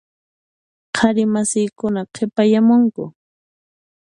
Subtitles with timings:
[0.95, 3.03] Qhari masiykuna qhipayamunku.